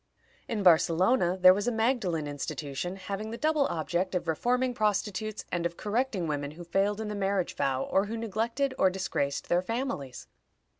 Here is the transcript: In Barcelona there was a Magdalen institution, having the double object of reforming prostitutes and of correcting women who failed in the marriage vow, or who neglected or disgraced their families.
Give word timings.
In 0.47 0.63
Barcelona 0.63 1.37
there 1.39 1.53
was 1.53 1.67
a 1.67 1.71
Magdalen 1.71 2.25
institution, 2.25 2.95
having 2.95 3.29
the 3.29 3.37
double 3.37 3.67
object 3.67 4.15
of 4.15 4.27
reforming 4.27 4.73
prostitutes 4.73 5.45
and 5.51 5.63
of 5.63 5.77
correcting 5.77 6.25
women 6.25 6.49
who 6.57 6.63
failed 6.63 6.99
in 6.99 7.07
the 7.07 7.13
marriage 7.13 7.55
vow, 7.55 7.83
or 7.83 8.07
who 8.07 8.17
neglected 8.17 8.73
or 8.79 8.89
disgraced 8.89 9.47
their 9.47 9.61
families. 9.61 10.25